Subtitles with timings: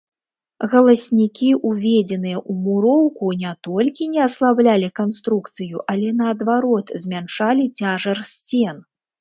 [0.69, 8.87] Галаснікі, уведзеныя ў муроўку, не толькі не аслаблялі канструкцыю, але наадварот, змяншалі цяжар сцен.